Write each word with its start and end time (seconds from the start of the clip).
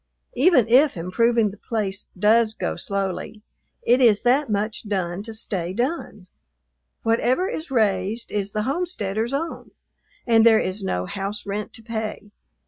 Even 0.33 0.67
if 0.67 0.97
improving 0.97 1.51
the 1.51 1.57
place 1.59 2.07
does 2.17 2.55
go 2.55 2.75
slowly, 2.75 3.43
it 3.83 4.01
is 4.01 4.23
that 4.23 4.49
much 4.49 4.87
done 4.89 5.21
to 5.21 5.31
stay 5.31 5.73
done. 5.73 6.25
Whatever 7.03 7.47
is 7.47 7.69
raised 7.69 8.31
is 8.31 8.51
the 8.51 8.63
homesteader's 8.63 9.31
own, 9.31 9.69
and 10.25 10.43
there 10.43 10.57
is 10.57 10.83
no 10.83 11.05
house 11.05 11.45
rent 11.45 11.71
to 11.73 11.83
pay. 11.83 12.31